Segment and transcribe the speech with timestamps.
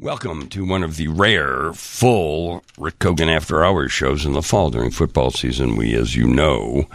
[0.00, 4.70] Welcome to one of the rare full Rick Kogan After Hours shows in the fall
[4.70, 5.74] during football season.
[5.74, 6.86] We, as you know,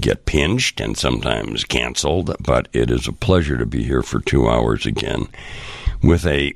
[0.00, 4.48] get pinched and sometimes canceled, but it is a pleasure to be here for two
[4.48, 5.28] hours again
[6.02, 6.52] with a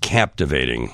[0.00, 0.90] captivating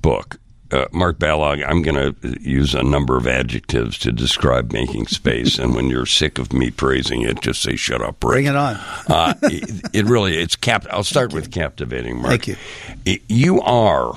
[0.00, 0.38] book.
[0.72, 5.58] Uh, Mark Ballogg, I'm going to use a number of adjectives to describe making space,
[5.58, 8.32] and when you're sick of me praising it, just say "shut up." Rick.
[8.32, 8.76] Bring it on.
[9.08, 10.86] uh, it, it really it's cap.
[10.90, 12.28] I'll start with captivating, Mark.
[12.30, 12.56] Thank you.
[13.04, 14.14] It- you are,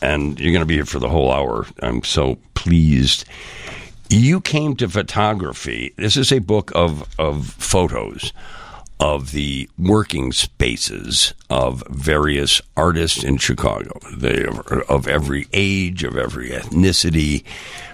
[0.00, 1.66] and you're going to be here for the whole hour.
[1.82, 3.24] I'm so pleased.
[4.08, 5.92] You came to photography.
[5.96, 8.32] This is a book of of photos
[8.98, 13.98] of the working spaces of various artists in Chicago.
[14.16, 17.44] They are of every age, of every ethnicity,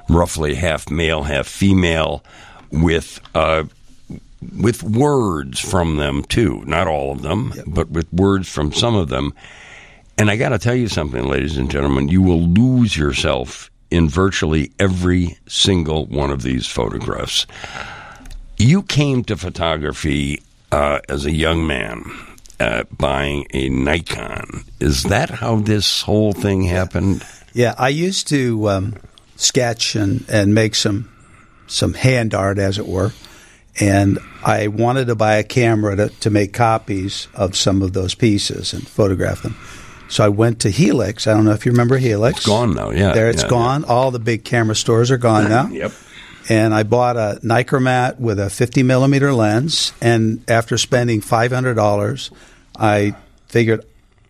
[0.08, 2.22] roughly half male, half female,
[2.70, 3.64] with uh,
[4.56, 6.62] with words from them too.
[6.66, 9.32] Not all of them, but with words from some of them.
[10.18, 14.08] And I got to tell you something, ladies and gentlemen, you will lose yourself in
[14.08, 17.46] virtually every single one of these photographs.
[18.56, 20.40] You came to photography
[20.72, 22.04] uh, as a young man.
[22.60, 24.64] Uh, buying a Nikon.
[24.78, 27.26] Is that how this whole thing happened?
[27.52, 28.94] Yeah, I used to um,
[29.34, 31.10] sketch and, and make some
[31.66, 33.12] some hand art, as it were.
[33.80, 38.14] And I wanted to buy a camera to, to make copies of some of those
[38.14, 39.56] pieces and photograph them.
[40.08, 41.26] So I went to Helix.
[41.26, 42.38] I don't know if you remember Helix.
[42.38, 43.84] It's gone now, yeah, There it's yeah, gone.
[43.84, 45.68] All the big camera stores are gone now.
[45.68, 45.92] Yep.
[46.48, 49.92] And I bought a Nikkormat with a 50 millimeter lens.
[50.00, 52.30] And after spending $500,
[52.78, 53.14] I
[53.46, 53.84] figured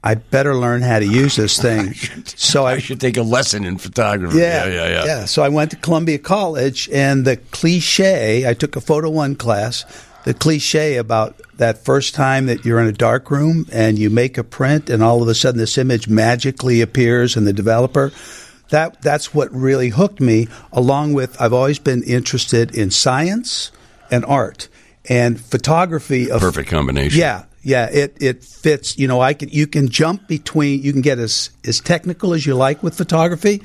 [0.05, 1.95] I better learn how to use this thing.
[2.25, 4.39] so I I, should take a lesson in photography.
[4.39, 5.05] yeah, yeah, yeah.
[5.05, 5.25] yeah.
[5.27, 9.85] So I went to Columbia College, and the cliche I took a photo one class.
[10.25, 14.39] The cliche about that first time that you're in a dark room and you make
[14.39, 18.13] a print, and all of a sudden this image magically appears in the developer.
[18.73, 20.49] That that's what really hooked me.
[20.73, 23.71] Along with I've always been interested in science
[24.11, 24.69] and art
[25.09, 26.31] and photography.
[26.31, 27.21] Of, Perfect combination.
[27.21, 28.99] yeah, yeah, it it fits.
[28.99, 30.83] You know, I can you can jump between.
[30.83, 33.63] You can get as as technical as you like with photography,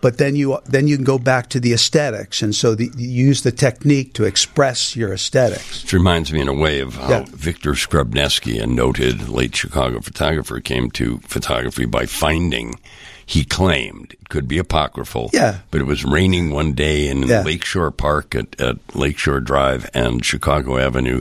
[0.00, 3.08] but then you then you can go back to the aesthetics, and so the, you
[3.28, 5.82] use the technique to express your aesthetics.
[5.82, 7.24] Which reminds me in a way of how Yeah.
[7.28, 12.78] Victor Skrebneski, a noted late Chicago photographer, came to photography by finding,
[13.26, 15.58] he claimed, it could be apocryphal, Yeah.
[15.70, 17.42] but it was raining one day in Yeah.
[17.44, 21.20] Lakeshore Park at, at Lakeshore Drive and Chicago Avenue.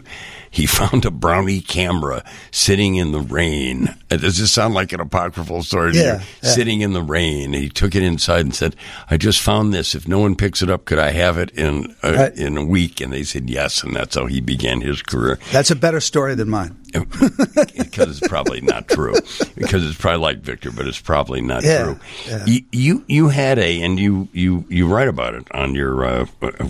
[0.50, 3.90] He found a Brownie camera sitting in the rain.
[4.10, 5.92] Uh, Does this sound like an apocryphal story?
[5.94, 6.50] Yeah, yeah.
[6.50, 7.54] Sitting in the rain.
[7.54, 8.76] He took it inside and said,
[9.12, 9.94] I just found this.
[9.94, 12.36] If no one picks it up, could I have it in, uh, Right.
[12.36, 13.00] in a week?
[13.00, 13.84] And they said yes.
[13.84, 16.78] And that's how he began his career That's a better story than mine.
[16.94, 19.16] because it's probably not true.
[19.56, 22.00] Because it's probably like Victor, but it's probably not Yeah, true.
[22.28, 22.46] yeah.
[22.72, 26.26] You, you you had a, and you you you write about it on your uh,
[26.42, 26.68] uh,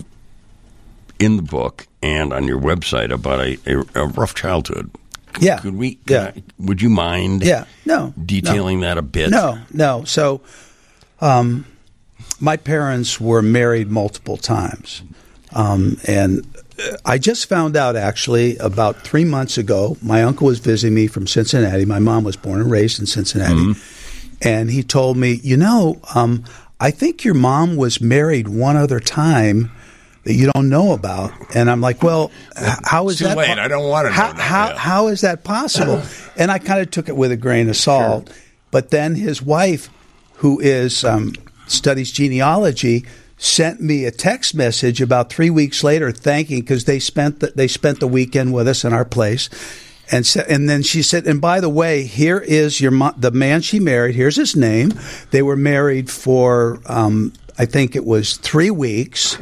[1.19, 4.89] in the book and on your website about a, a, a rough childhood.
[5.39, 5.95] Yeah, Could we?
[5.95, 6.31] could Yeah.
[6.35, 7.44] I- would you mind?
[7.44, 9.31] Yeah, no, Detailing that a bit.
[9.31, 10.03] No, no.
[10.03, 10.41] So,
[11.21, 11.66] um,
[12.39, 15.01] my parents were married multiple times,
[15.53, 16.45] um, and
[16.77, 19.97] uh, I just found out actually about three months ago.
[20.03, 21.85] My uncle was visiting me from Cincinnati.
[21.85, 23.73] My mom was born and raised in Cincinnati,
[24.43, 26.43] and he told me, you know, um,
[26.79, 29.71] I think your mom was married one other time.
[30.25, 33.35] That you don't know about, and I'm like, well, h- how is Too that?
[33.35, 33.59] late.
[33.59, 34.77] I don't wanna know How, now, how, yeah.
[34.77, 36.01] how is that possible?
[36.37, 38.31] and I kind of took it with a grain of salt.
[38.71, 39.89] But then his wife,
[40.35, 41.33] who is um,
[41.67, 43.03] studies genealogy,
[43.37, 47.67] sent me a text message about three weeks later, thanking because they spent the, they
[47.67, 49.49] spent the weekend with us in our place.
[50.11, 53.31] And sa- and then she said, and by the way, here is your mo- the
[53.31, 54.15] man she married.
[54.15, 54.93] Here's his name.
[55.31, 59.37] They were married for um, I think it was three weeks,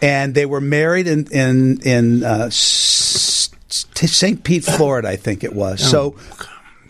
[0.00, 4.42] and they were married in in in uh, St.
[4.42, 5.08] Pete, Florida.
[5.08, 5.80] I think it was.
[5.88, 6.16] So.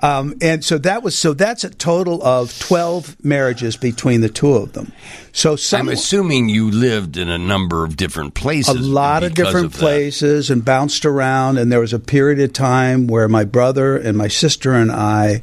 [0.03, 4.55] Um, and so that was so that's a total of twelve marriages between the two
[4.55, 4.93] of them.
[5.33, 8.75] So some I'm assuming you lived in a number of different places.
[8.75, 9.79] a lot of different of that.
[9.79, 11.59] places and bounced around.
[11.59, 15.43] And there was a period of time where my brother and my sister and I,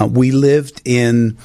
[0.00, 1.36] uh, we lived in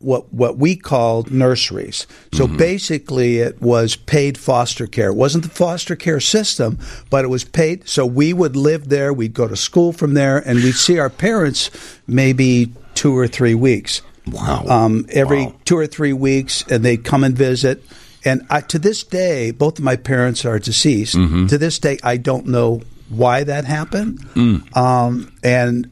[0.00, 2.06] what what we called nurseries.
[2.32, 2.56] So Mm-hmm.
[2.56, 5.08] basically, it was paid foster care.
[5.10, 6.78] It wasn't the foster care system,
[7.10, 7.88] but it was paid.
[7.88, 9.12] So we would live there.
[9.12, 11.70] We'd go to school from there, and we'd see our parents
[12.06, 14.02] maybe two or three weeks.
[14.26, 14.64] Wow.
[14.68, 15.54] Um, every Wow.
[15.64, 17.82] two or three weeks, and they'd come and visit.
[18.24, 21.16] And I, to this day, both of my parents are deceased.
[21.16, 21.46] Mm-hmm.
[21.46, 24.20] To this day, I don't know why that happened.
[24.34, 24.76] Mm.
[24.76, 25.88] Um, and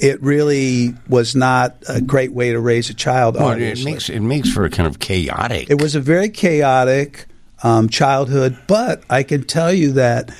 [0.00, 3.36] it really was not a great way to raise a child.
[3.36, 5.70] Well, it makes it makes for a kind of chaotic.
[5.70, 7.26] It was a very chaotic
[7.62, 10.30] um, childhood, but I can tell you that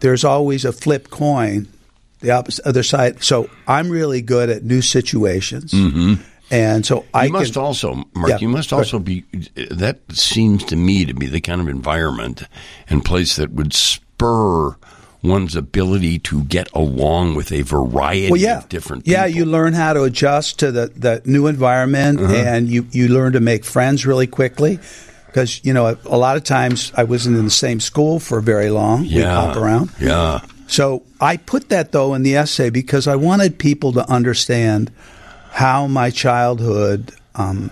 [0.00, 1.68] there's always a flip coin,
[2.20, 3.22] the opposite other side.
[3.22, 5.74] So I'm really good at new situations,
[6.50, 8.30] and so I you must can, also, Mark.
[8.30, 9.24] Yeah, you must also be.
[9.70, 12.44] That seems to me to be the kind of environment
[12.88, 14.76] and place that would spur
[15.22, 19.04] one's ability to get along with a variety well, yeah, of different.
[19.04, 19.12] People.
[19.20, 19.26] yeah.
[19.26, 22.32] You learn how to adjust to the, the new environment, Uh-huh.
[22.34, 24.78] and you you learn to make friends really quickly.
[25.26, 28.40] Because you know, a, a lot of times I wasn't in the same school for
[28.40, 29.04] very long.
[29.04, 29.18] Yeah.
[29.18, 29.90] We hop around.
[30.00, 34.90] Yeah, So I put that though in the essay because I wanted people to understand
[35.52, 37.70] how my childhood um,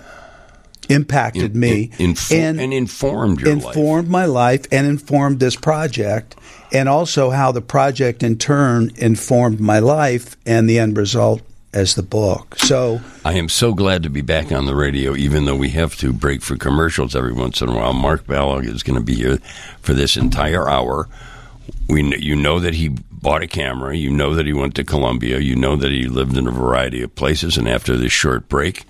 [0.89, 3.65] impacted me In- info- and informed your life.
[3.77, 6.37] informed my life and informed this project,
[6.73, 11.43] and also how the project in turn informed my life and the end result
[11.75, 12.57] as the book.
[12.59, 15.97] So I am so glad to be back on the radio, even though we have
[15.97, 17.93] to break for commercials every once in a while.
[17.93, 19.39] Mark Ballogg is going to be here
[19.83, 21.09] for this entire hour.
[21.89, 23.95] We, you know that he bought a camera.
[23.97, 25.41] You know that he went to Columbia.
[25.41, 27.59] You know that he lived in a variety of places.
[27.59, 28.85] And after this short break,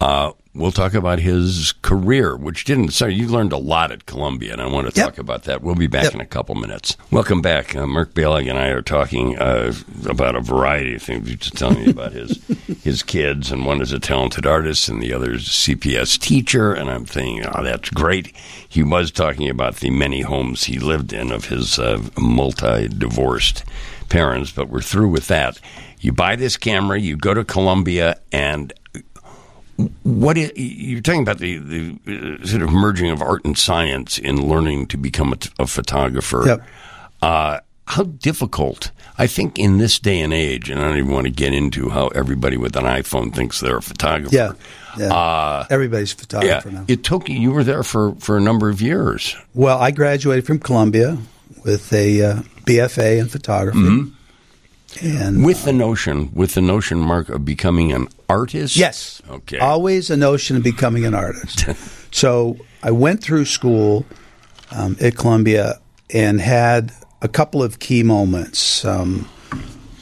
[0.00, 2.90] uh, we'll talk about his career, which didn't.
[2.90, 5.06] So you learned a lot at Columbia, and I want to Yep.
[5.10, 5.62] talk about that.
[5.62, 6.14] We'll be back Yep.
[6.14, 6.96] in a couple minutes.
[7.10, 7.74] Welcome back.
[7.76, 9.72] Uh, Mark Ballogg and I are talking uh,
[10.06, 11.28] about a variety of things.
[11.28, 12.38] He's just telling me about his
[12.84, 16.72] his kids, and one is a talented artist, and the other is a CPS teacher.
[16.72, 18.34] And I'm thinking, oh, that's great.
[18.68, 23.64] He was talking about the many homes he lived in of his uh, multi divorced
[24.08, 25.58] parents, but we're through with that.
[26.00, 28.72] You buy this camera, you go to Columbia, and
[30.02, 34.18] what is, you're talking about the, the uh, sort of merging of art and science
[34.18, 36.42] in learning to become a photographer.
[36.46, 36.62] Yep.
[37.22, 38.90] Uh, how difficult?
[39.16, 41.88] I think in this day and age, and I don't even want to get into
[41.88, 44.34] how everybody with an iPhone thinks they're a photographer.
[44.34, 44.52] yeah,
[44.98, 45.14] yeah.
[45.14, 46.20] Uh, everybody's a yeah.
[46.20, 46.84] photographer now.
[46.86, 47.38] It took you.
[47.38, 49.36] You were there for for a number of years.
[49.54, 51.16] Well, I graduated from Columbia
[51.64, 52.34] with a uh,
[52.66, 54.14] BFA in photography, Mm-hmm.
[55.02, 58.76] And With the notion, with the notion, Mark, of becoming an artist.
[58.76, 59.22] Yes.
[59.28, 59.58] Okay.
[59.58, 61.66] Always a notion of becoming an artist.
[62.10, 64.06] so I went through school
[64.70, 65.80] um, at Columbia
[66.12, 68.84] and had a couple of key moments.
[68.84, 69.28] Um,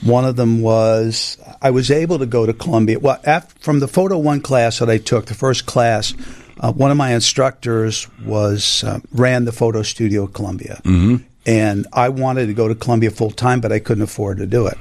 [0.02, 2.98] one of them was I was able to go to Columbia.
[2.98, 6.14] Well, after, from the Photo One class that I took, the first class,
[6.60, 11.16] uh, one of my instructors was uh, ran the photo studio at Columbia, mm-hmm.
[11.46, 14.66] And I wanted to go to Columbia full time, but I couldn't afford to do
[14.66, 14.76] it.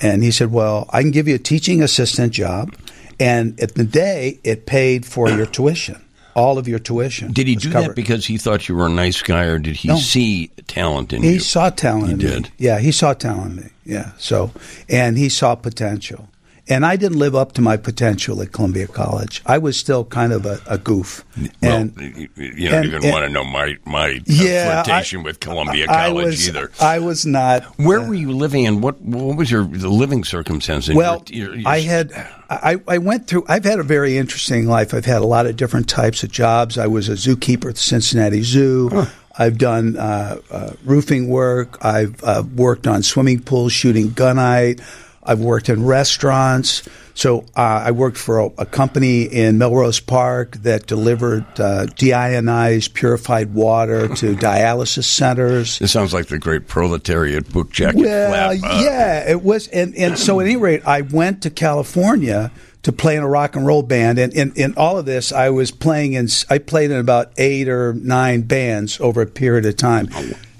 [0.00, 2.74] And he said, "Well, I can give you a teaching assistant job,
[3.18, 6.00] and at the day, it paid for your tuition,
[6.34, 7.88] all of your tuition." Did he do covered.
[7.90, 9.96] that because he thought you were a nice guy, or did he No.
[9.98, 11.34] see talent in He you?
[11.34, 12.24] He saw talent in me.
[12.24, 12.50] did.
[12.58, 13.70] Yeah, he saw talent in me.
[13.84, 14.10] Yeah.
[14.18, 14.50] So,
[14.88, 16.28] and he saw potential.
[16.68, 19.40] And I didn't live up to my potential at Columbia College.
[19.46, 21.24] I was still kind of a, a goof.
[21.62, 25.20] And well, you don't and- even and- want to know my my uh, Yeah, flirtation
[25.20, 26.70] I- with Columbia I College was, either.
[26.80, 27.62] I was not.
[27.78, 30.88] Where were you living, and what what was your the living circumstance?
[30.88, 32.10] in Well, your- your- I had,
[32.50, 33.44] I, I went through.
[33.48, 34.92] I've had a very interesting life.
[34.92, 36.78] I've had a lot of different types of jobs.
[36.78, 38.90] I was a zookeeper at the Cincinnati Zoo.
[39.38, 41.78] I've done uh, uh, roofing work.
[41.84, 44.80] I've uh, worked on swimming pools, shooting gunite.
[45.26, 46.88] I've worked in restaurants.
[47.14, 52.92] So uh, I worked for a, a company in Melrose Park that delivered uh, deionized,
[52.92, 55.78] purified water to dialysis centers.
[55.78, 58.70] This sounds like the great proletariat book jacket Well, flap.
[58.70, 62.52] Uh, yeah, it was, and, and so at any rate, I went to California
[62.86, 65.50] to play in a rock and roll band, and in, in all of this, I
[65.50, 66.28] was playing in.
[66.48, 70.08] I played in about eight or nine bands over a period of time,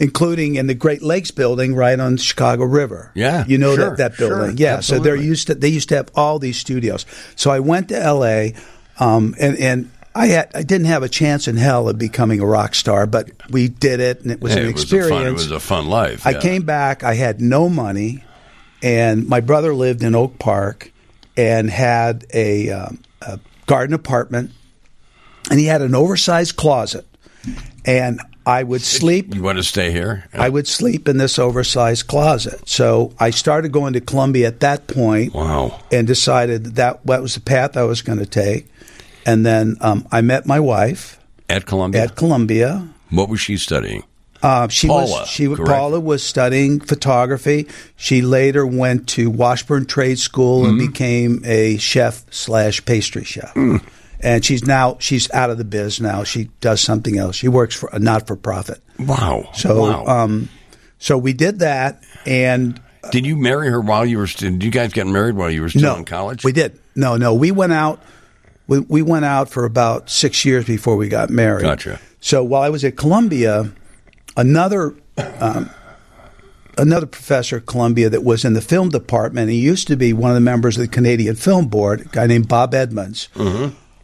[0.01, 3.13] including in the Great Lakes Building right on the Chicago River.
[3.15, 4.57] Yeah, you know sure, that that building.
[4.57, 7.07] sure, yeah, so they're used to they used to have all these studios.
[7.37, 8.55] So I went to L.A.
[8.99, 9.91] Um, and and.
[10.17, 13.31] I had I didn't have a chance in hell of becoming a rock star, but
[13.51, 15.11] we did it, and it was hey, an it was experience.
[15.11, 15.27] fun.
[15.27, 16.27] It was a fun life.
[16.27, 17.05] I came back.
[17.05, 18.25] I had no money,
[18.83, 20.91] and my brother lived in Oak Park
[21.37, 24.51] and had a, um, a garden apartment,
[25.51, 27.07] and he had an oversized closet,
[27.85, 29.35] and I would sleep.
[29.35, 30.25] You want to stay here?
[30.33, 32.69] I would sleep in this oversized closet.
[32.69, 35.81] So I started going to Columbia at that point, Wow.
[35.91, 38.69] and decided that that was the path I was going to take.
[39.25, 42.03] And then um, I met my wife At Columbia.
[42.05, 42.87] at Columbia.
[43.11, 44.05] what was she studying?
[44.43, 45.67] Uh, she Paula, was she correct?
[45.67, 47.67] Paula was studying photography.
[47.97, 50.87] She later went to Washburn Trade School and Mm-hmm.
[50.93, 53.55] became a chef slash pastry chef.
[53.55, 53.83] Mm.
[54.21, 56.25] And she's now she's out of the biz now.
[56.25, 57.37] She does something else.
[57.37, 58.81] She works for a not for profit.
[58.99, 59.51] Wow.
[59.55, 60.05] So wow.
[60.07, 60.49] um,
[60.99, 62.81] so we did that, and
[63.13, 64.27] Did you marry her while you were?
[64.27, 66.45] St- did you guys get married while you were still no, in college?
[66.45, 66.79] We did.
[66.95, 67.35] No, no.
[67.35, 68.03] We went out.
[68.67, 71.63] We, we went out for about six years before we got married.
[71.63, 72.01] Gotcha.
[72.21, 73.71] So while I was at Columbia,
[74.37, 74.95] another
[75.41, 75.71] um,
[76.79, 79.51] another professor at Columbia that was in the film department.
[79.51, 82.27] He used to be one of the members of the Canadian Film Board, a guy
[82.27, 83.29] named Bob Edmonds.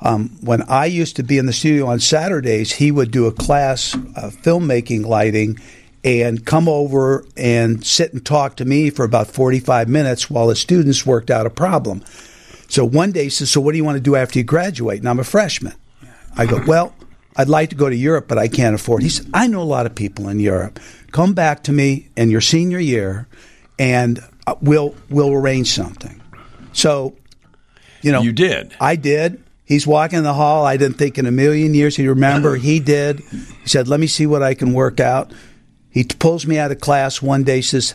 [0.01, 3.33] Um, when I used to be in the studio on Saturdays, he would do a
[3.33, 5.59] class of filmmaking lighting
[6.03, 10.57] and come over and sit and talk to me for about 45 minutes while the
[10.57, 12.03] students worked out a problem.
[12.69, 14.99] So one day he says, So what do you want to do after you graduate?
[14.99, 15.75] And I'm a freshman.
[16.37, 16.95] I go, Well,
[17.37, 19.03] I'd like to go to Europe, but I can't afford.
[19.03, 20.79] He said, I know a lot of people in Europe.
[21.13, 23.27] Come back to me in your senior year
[23.79, 26.21] and uh, we'll, we'll arrange something.
[26.73, 27.17] So,
[28.03, 28.75] you know, You did.
[28.81, 29.43] I did.
[29.65, 30.67] He's walking in the hall.
[30.67, 32.57] I didn't think in a million years he'd remember.
[32.57, 33.21] He did.
[33.21, 35.33] He said, Let me see what I can work out.
[35.89, 37.95] He pulls me out of class one day, says,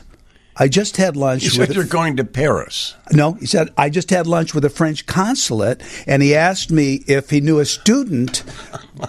[0.59, 2.95] I just had lunch You with said you're going to Paris.
[3.11, 7.03] no, he said, I just had lunch with a French consulate, and he asked me
[7.07, 8.43] if he knew a student,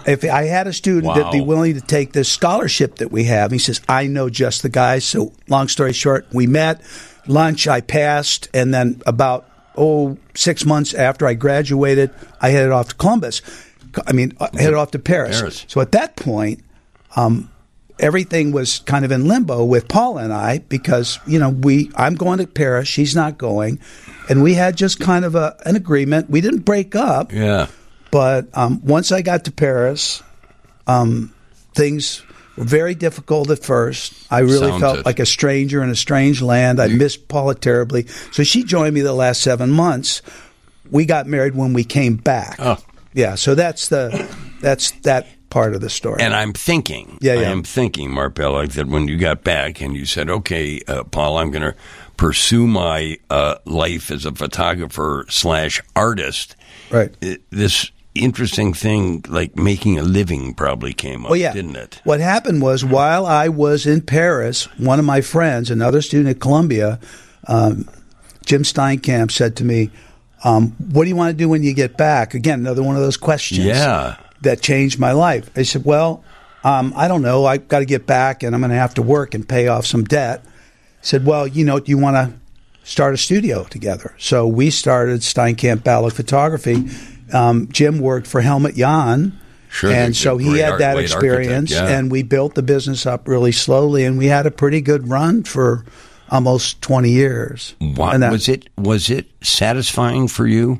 [0.05, 3.51] if I had a student that'd be willing to take this scholarship that we have.
[3.51, 4.99] He says, I know just the guy.
[4.99, 6.81] So, long story short, we met,
[7.25, 12.89] lunch, I passed, and then about, oh, six months after I graduated, I headed off
[12.89, 13.41] to Columbus.
[14.05, 15.39] I mean, I headed off to Paris.
[15.39, 15.65] Paris.
[15.67, 16.63] So at that point,
[17.15, 17.49] um,
[17.99, 22.15] everything was kind of in limbo with Paul and I because you know we I'm
[22.15, 23.79] going to Paris, she's not going,
[24.29, 26.29] and we had just kind of a, an agreement.
[26.29, 27.67] We didn't break up, Yeah.
[28.11, 30.23] but um, once I got to Paris,
[30.87, 31.33] um,
[31.75, 32.21] things
[32.57, 34.13] were very difficult at first.
[34.31, 35.05] I really Sounds felt it.
[35.05, 36.79] like a stranger in a strange land.
[36.81, 40.21] I missed Paula terribly, so she joined me the last seven months.
[40.91, 42.55] We got married when we came back.
[42.59, 42.77] Oh.
[43.13, 44.27] Yeah, so that's the
[44.61, 46.21] that's that part of the story.
[46.21, 47.39] And I'm thinking, Yeah, yeah.
[47.41, 51.03] I am thinking, Mark Ballogg, that when you got back and you said, okay, uh,
[51.03, 51.75] Paul, I'm going to
[52.17, 56.55] pursue my uh, life as a photographer slash artist.
[56.91, 57.13] Right.
[57.49, 61.53] This interesting thing, like making a living, probably came up, Well, yeah.
[61.53, 62.01] didn't it?
[62.03, 66.41] What happened was while I was in Paris, one of my friends, another student at
[66.41, 66.99] Columbia,
[67.47, 67.87] um,
[68.45, 69.91] Jim Steinkamp, said to me,
[70.43, 73.01] um, "What do you want to do when you get back?" Again, another one of
[73.01, 73.59] those questions.
[73.63, 74.15] Yeah.
[74.41, 75.49] That changed my life.
[75.55, 76.23] I said, "Well,
[76.63, 77.45] um, I don't know.
[77.45, 79.85] I've got to get back, and I'm going to have to work and pay off
[79.85, 80.49] some debt." I
[81.01, 82.33] said, "Well, you know, do you want to
[82.83, 86.85] start a studio together?" So we started Steinkamp Ballogg Photography.
[87.33, 89.37] Um, Jim worked for Helmut Jahn.
[89.71, 91.85] Sure, and so he had art- that experience, yeah.
[91.87, 95.43] and we built the business up really slowly, and we had a pretty good run
[95.43, 95.85] for
[96.31, 97.75] almost twenty years.
[97.79, 98.67] And that- was it?
[98.77, 100.79] Was it satisfying for you?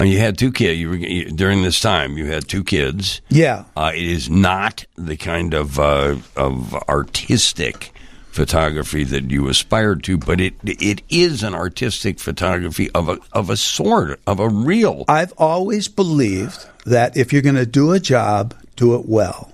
[0.00, 0.78] And you had two kids.
[0.78, 2.16] You were you, during this time.
[2.16, 3.20] You had two kids.
[3.28, 7.92] Yeah, Uh, it is not the kind of uh, of artistic
[8.30, 13.50] photography that you aspired to, but it it is an artistic photography of a of
[13.50, 15.04] a sort of a real.
[15.08, 19.50] I've always believed that if you're going to do a job, do it well.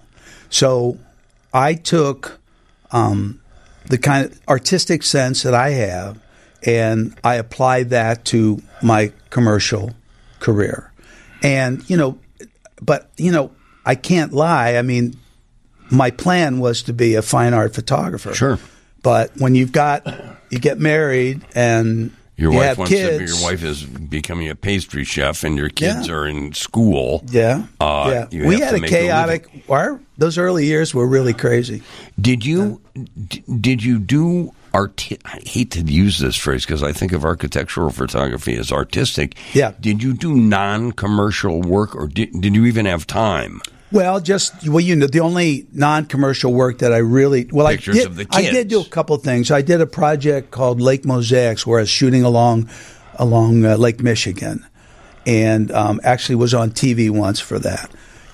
[0.51, 0.99] So
[1.53, 2.39] I took
[2.93, 3.41] um,
[3.87, 6.21] the kind of artistic sense that I have
[6.67, 9.95] and I applied that to my commercial
[10.45, 10.93] career.
[11.43, 12.19] And, you know,
[12.83, 13.51] but, you know,
[13.87, 14.77] I can't lie.
[14.77, 15.15] I mean,
[15.91, 18.35] my plan was to be a fine art photographer.
[18.35, 18.59] Sure.
[19.03, 20.07] But when you've got,
[20.51, 23.33] you get married and Your you wife have wants kids.
[23.33, 23.37] to.
[23.39, 26.15] Your wife is becoming a pastry chef, and your kids Yeah.
[26.15, 27.23] are in school.
[27.31, 28.47] Yeah, Uh, yeah.
[28.49, 29.47] We had a make a chaotic.
[29.69, 31.83] our those early years were really crazy.
[32.21, 32.81] Did you
[33.29, 35.09] d- did you do art?
[35.25, 39.37] I hate to use this phrase because I think of architectural photography as artistic.
[39.55, 39.73] Yeah.
[39.81, 43.63] Did you do non-commercial work, or did, did you even have time?
[43.93, 47.99] Well, just well, you know, the only non-commercial work that I really well, Pictures I
[48.01, 48.07] did.
[48.09, 49.53] of the I did do a couple things.
[49.53, 52.69] I did a project called Lake Mosaics, where I was shooting along
[53.15, 54.67] along uh, Lake Michigan,
[55.27, 57.89] and um, actually was on TV once for that.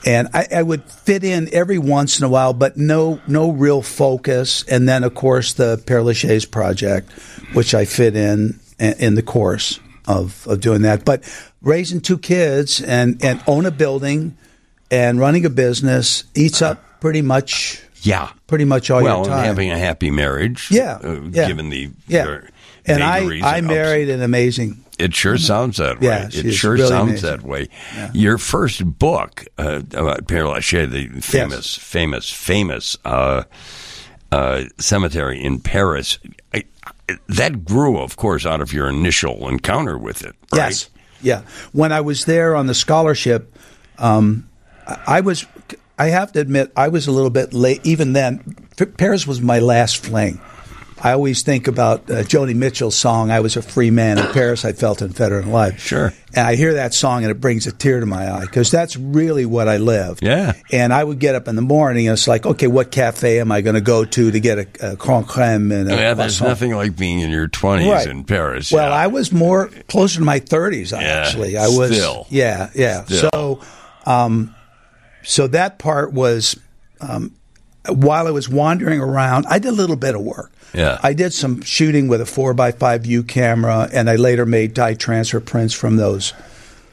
[0.06, 3.82] And I, I would fit in every once in a while, but no no real
[3.82, 4.64] focus.
[4.64, 7.10] And then, of course, the Père Lachaise project,
[7.52, 9.78] which I fit in in the course
[10.08, 11.04] of, of doing that.
[11.04, 11.22] But
[11.60, 14.36] raising two kids and, and own a building
[14.90, 18.30] and running a business eats up pretty much Yeah.
[18.46, 19.38] pretty much all well, your time.
[19.40, 20.68] and having a happy marriage.
[20.70, 21.46] yeah, uh, yeah.
[21.46, 22.48] Given the yeah, your
[22.86, 26.06] and I I and ups- married an amazing It sure sounds that way.
[26.06, 27.30] Yeah, it sure really sounds amazing.
[27.30, 27.68] that way.
[28.12, 33.44] Your first book uh, about Père Lachaise, the famous, famous, famous uh,
[34.32, 36.18] uh, cemetery in Paris,
[36.54, 36.64] I,
[37.08, 40.36] I- that grew, of course, out of your initial encounter with it.
[40.52, 40.58] Right?
[40.70, 40.90] Yes.
[41.22, 41.42] Yeah.
[41.72, 43.52] When I was there on the scholarship,
[43.98, 44.48] um,
[44.86, 45.44] I I was,
[45.98, 47.80] I have to admit, I was a little bit late.
[47.84, 48.56] Even then,
[48.96, 50.40] Paris was my last fling.
[51.02, 54.64] I always think about uh, Joni Mitchell's song, I Was a Free Man in Paris,
[54.64, 55.80] I Felt unfettered in Life.
[55.80, 56.12] Sure.
[56.34, 58.96] And I hear that song and it brings a tear to my eye because that's
[58.96, 60.22] really what I lived.
[60.22, 60.52] Yeah.
[60.70, 63.50] And I would get up in the morning and it's like, okay, what cafe am
[63.50, 65.72] I going to go to to get a, a grand creme?
[65.72, 66.48] And a Yeah, there's croissant?
[66.50, 68.06] nothing like being in your 20s Right.
[68.06, 68.70] in Paris.
[68.70, 68.94] Well, yeah.
[68.94, 71.56] I was more closer to my 30s, actually.
[71.56, 71.96] I was.
[71.96, 72.26] still.
[72.30, 73.04] Yeah, yeah.
[73.04, 73.30] Still.
[73.32, 73.60] So,
[74.06, 74.54] um,
[75.22, 76.58] so that part was
[77.00, 77.34] um,
[77.88, 80.52] while I was wandering around, I did a little bit of work.
[80.74, 80.98] Yeah.
[81.02, 84.74] I did some shooting with a four by five view camera, and I later made
[84.74, 86.32] dye transfer prints from those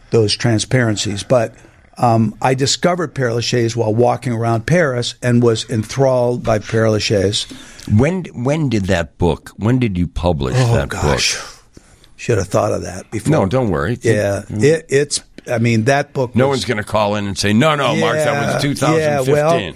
[0.10, 1.24] those transparencies.
[1.24, 1.54] But
[1.98, 7.46] um, I discovered Père Lachaise while walking around Paris and was enthralled by Père Lachaise.
[7.92, 9.52] When when did that book?
[9.58, 11.84] When did you publish Oh that gosh, book?
[12.16, 13.32] should have thought of that before.
[13.32, 13.98] No, don't worry.
[14.02, 15.22] Yeah, it, it's.
[15.50, 16.36] I mean, that book.
[16.36, 18.98] No was- one's going to call in and say, "No, no, Mark, that was 2015."
[19.00, 19.74] Yeah, well,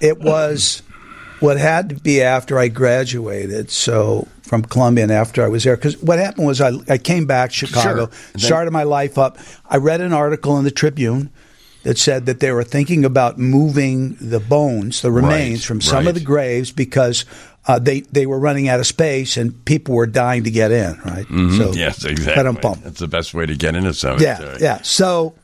[0.00, 0.82] it was
[1.40, 3.70] what had to be after I graduated.
[3.70, 7.26] So from Columbia and after I was there, because what happened was I, I came
[7.26, 8.40] back to Chicago, Sure.
[8.40, 9.38] Started my life up.
[9.68, 11.30] I read an article in the Tribune
[11.82, 16.08] that said that they were thinking about moving the bones, the remains from some right.
[16.08, 17.24] of the graves because.
[17.68, 20.96] Uh, they they were running out of space and people were dying to get in,
[21.04, 21.26] right?
[21.26, 22.44] So yes, exactly.
[22.84, 24.22] That's the best way to get in a cemetery.
[24.24, 24.82] Yeah, yeah.
[24.82, 25.34] So,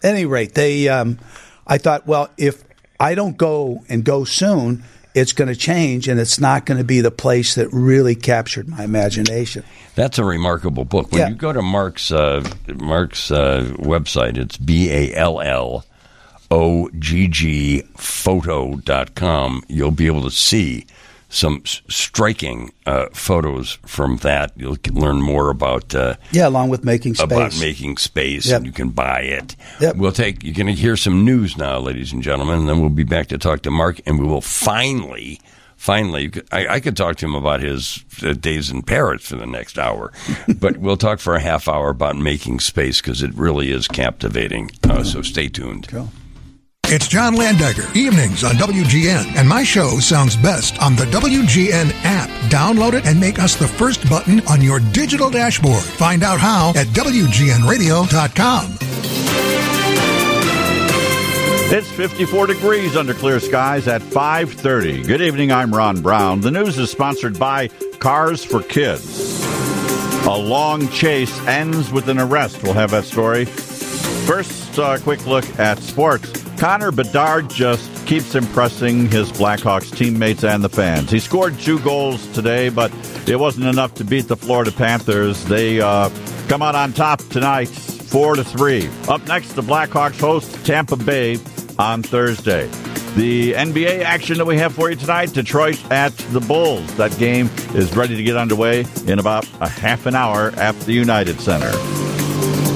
[0.00, 0.88] at any rate, they.
[0.88, 1.18] Um,
[1.66, 2.62] I thought, well, if
[3.02, 6.84] I don't go and go soon, it's going to change, and it's not going to
[6.84, 9.64] be the place that really captured my imagination.
[9.94, 11.12] That's a remarkable book.
[11.12, 11.28] When Yeah.
[11.28, 12.42] you go to Mark's uh,
[12.76, 15.84] Mark's uh, website, it's B A L L
[16.50, 19.64] O G G photo.com.
[19.68, 20.86] You'll be able to see
[21.34, 24.52] some striking uh, photos from that.
[24.54, 27.24] You'll learn more about uh, Yeah, along with making space.
[27.24, 28.56] about making space, Yep.
[28.58, 29.56] and you can buy it.
[29.80, 29.96] Yep.
[29.96, 30.44] We'll take.
[30.44, 33.28] You're going to hear some news now, ladies and gentlemen, and then we'll be back
[33.28, 35.40] to talk to Mark, and we will finally.
[35.76, 39.46] Finally, I, I could talk to him about his uh, days in Paris for the
[39.46, 40.12] next hour,
[40.60, 44.70] but we'll talk for a half hour about making space because it really is captivating.
[44.84, 45.88] Uh, so stay tuned.
[46.94, 52.28] It's John Landecker, evenings on WGN, and my show sounds best on the WGN app.
[52.50, 55.82] Download it and make us the first button on your digital dashboard.
[55.82, 58.76] Find out how at WGNradio.com.
[61.74, 65.02] It's 54 degrees under clear skies at 5:30.
[65.06, 66.42] Good evening, I'm Ron Brown.
[66.42, 67.68] The news is sponsored by
[68.00, 69.42] Cars for Kids.
[70.26, 72.62] A long chase ends with an arrest.
[72.62, 73.46] We'll have that story.
[74.26, 76.51] First, a quick look at sports.
[76.62, 81.10] Connor Bedard just keeps impressing his Blackhawks teammates and the fans.
[81.10, 82.92] He scored two goals today, but
[83.28, 85.44] it wasn't enough to beat the Florida Panthers.
[85.46, 86.08] They uh,
[86.46, 88.88] come out on top tonight, four to three.
[89.08, 91.36] Up next, the Blackhawks host Tampa Bay
[91.80, 92.68] on Thursday.
[93.16, 96.94] The NBA action that we have for you tonight Detroit at the Bulls.
[96.94, 100.92] That game is ready to get underway in about a half an hour at the
[100.92, 101.72] United Center.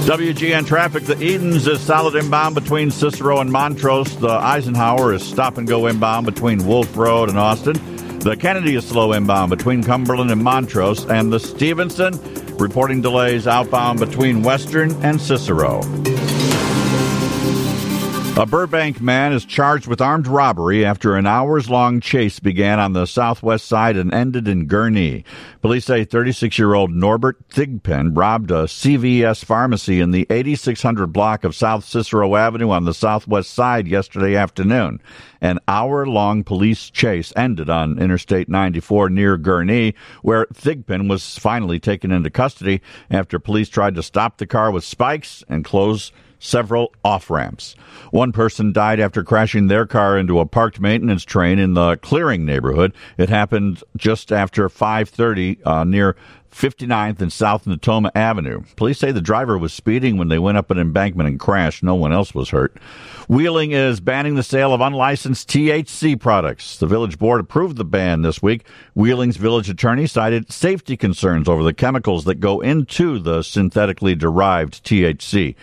[0.07, 1.03] WGN traffic.
[1.03, 4.17] The Edens is solid inbound between Cicero and Montrose.
[4.19, 7.75] The Eisenhower is stop and go inbound between Wolf Road and Austin.
[8.19, 11.05] The Kennedy is slow inbound between Cumberland and Montrose.
[11.07, 12.17] And the Stevenson
[12.55, 15.81] reporting delays outbound between Western and Cicero.
[18.37, 22.93] A Burbank man is charged with armed robbery after an hours long chase began on
[22.93, 25.23] the southwest side and ended in Gurnee.
[25.63, 31.43] Police say 36 year old Norbert Thigpen robbed a CVS pharmacy in the 8600 block
[31.43, 35.01] of South Cicero Avenue on the southwest side yesterday afternoon.
[35.41, 41.79] An hour long police chase ended on Interstate 94 near Gurnee, where Thigpen was finally
[41.79, 46.93] taken into custody after police tried to stop the car with spikes and close several
[47.03, 47.75] off ramps.
[48.11, 52.45] One person died after crashing their car into a parked maintenance train in the Clearing
[52.45, 52.93] neighborhood.
[53.17, 56.15] It happened just after 5:30 uh, near
[56.57, 58.63] 59th and South Natoma Avenue.
[58.75, 61.83] Police say the driver was speeding when they went up an embankment and crashed.
[61.83, 62.75] No one else was hurt.
[63.27, 66.77] Wheeling is banning the sale of unlicensed THC products.
[66.77, 68.65] The village board approved the ban this week.
[68.95, 74.83] Wheeling's village attorney cited safety concerns over the chemicals that go into the synthetically derived
[74.83, 75.55] THC.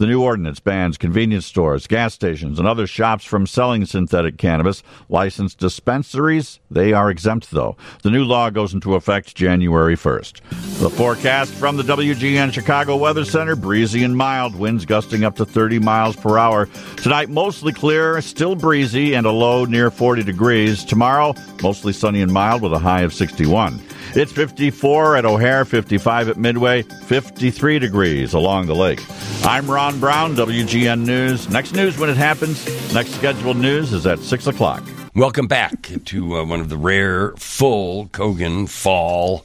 [0.00, 4.82] The new ordinance bans convenience stores, gas stations, and other shops from selling synthetic cannabis.
[5.10, 7.76] Licensed dispensaries, they are exempt though.
[8.02, 10.78] The new law goes into effect January 1st.
[10.78, 15.44] The forecast from the WGN Chicago Weather Center breezy and mild, winds gusting up to
[15.44, 16.66] 30 miles per hour.
[16.96, 20.82] Tonight, mostly clear, still breezy, and a low near 40 degrees.
[20.82, 23.78] Tomorrow, mostly sunny and mild with a high of 61.
[24.12, 29.00] It's 54 at O'Hare, 55 at Midway, 53 degrees along the lake.
[29.44, 31.48] I'm Ron Brown, WGN News.
[31.48, 32.64] Next news when it happens.
[32.94, 34.84] Next scheduled news is at 6 o'clock.
[35.16, 39.44] Welcome back to uh, one of the rare full Kogan fall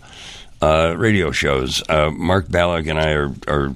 [0.61, 1.81] uh, radio shows.
[1.89, 3.73] Uh, Mark Ballogg and I are, are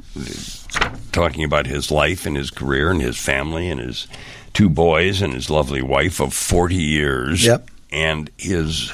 [1.12, 4.06] talking about his life and his career and his family and his
[4.54, 7.48] two boys and his lovely wife of 40 years.
[7.48, 7.68] Yep.
[7.92, 8.94] And his.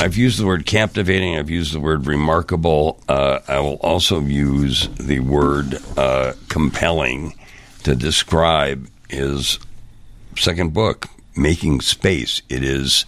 [0.00, 1.36] I've used the word captivating.
[1.36, 2.98] I've used the word remarkable.
[3.06, 7.34] Uh, I will also use the word uh, compelling
[7.82, 9.58] to describe his
[10.38, 12.40] second book, Making Space.
[12.48, 13.04] It is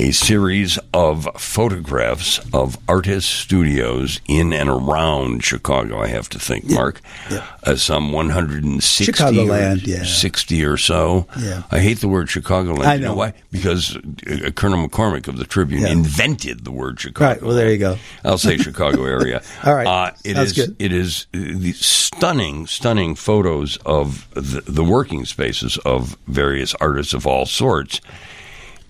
[0.00, 6.64] a series of photographs of artist studios in and around Chicago, I have to think,
[6.70, 7.02] Mark.
[7.30, 7.44] Yeah.
[7.64, 10.02] Uh, some 160 Chicagoland, or yeah.
[10.04, 11.26] 60 or so.
[11.38, 11.64] Yeah.
[11.70, 12.86] I hate the word Chicagoland.
[12.86, 13.14] I You know know.
[13.16, 13.34] why?
[13.52, 15.88] Because uh, Colonel McCormick of the Tribune Yeah.
[15.92, 17.26] invented the word Chicago.
[17.32, 17.98] Right, well, there you go.
[18.24, 19.42] I'll say Chicago area.
[19.64, 20.76] All right, Uh, it sounds is- good.
[20.78, 27.12] It is uh, the stunning, stunning photos of the, the working spaces of various artists
[27.12, 28.00] of all sorts,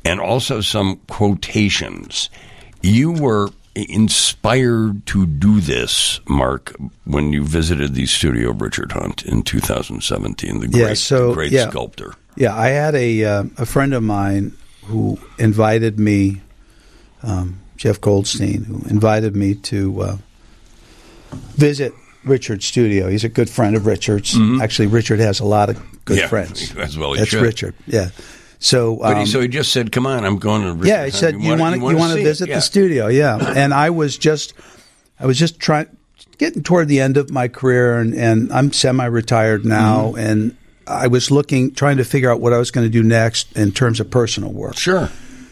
[0.05, 2.31] and also some quotations.
[2.83, 9.25] You were inspired to do this, Mark, when you visited the studio of Richard Hunt
[9.25, 10.61] in 2017.
[10.61, 11.69] The great, Yeah, so, great yeah.
[11.71, 12.15] sculptor.
[12.37, 14.53] Yeah, I had a uh, a friend of mine
[14.85, 16.41] who invited me,
[17.23, 20.17] um, Jeff Goldstein, who invited me to uh,
[21.57, 21.93] visit
[22.25, 23.09] Richard's studio.
[23.09, 24.37] He's a good friend of Richard's.
[24.61, 26.15] Actually, Richard has a lot of good Mm-hmm.
[26.19, 26.75] Yeah, friends.
[26.77, 27.43] as well That's should.
[27.43, 27.75] Richard.
[27.87, 28.11] Yeah.
[28.63, 31.11] So, But he, um, so he just said, "Come on, I'm going to." Yeah, he
[31.11, 32.57] said you want to you want to see it?" visit Yeah.
[32.57, 33.07] the studio.
[33.09, 34.53] Yeah, and I was just
[35.19, 35.87] I was just trying
[36.39, 40.19] getting toward the end of my career, and, and I'm semi-retired now, Mm-hmm.
[40.19, 43.57] and I was looking trying to figure out what I was going to do next
[43.57, 44.77] in terms of personal work.
[44.77, 45.09] Sure.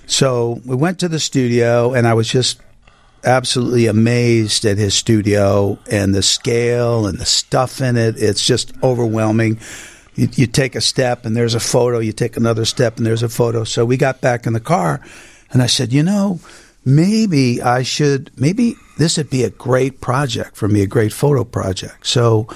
[0.06, 2.60] So we went to the studio, and I was just
[3.24, 8.16] absolutely amazed at his studio and the scale and the stuff in it.
[8.18, 9.58] It's just overwhelming.
[10.18, 11.98] You, you take a step, and there's a photo.
[12.00, 13.64] You take another step, and there's a photo.
[13.64, 15.00] So we got back in the car,
[15.50, 16.40] and I said, you know,
[16.84, 21.44] maybe I should, maybe this would be a great project for me, a great photo
[21.44, 22.06] project.
[22.06, 22.48] So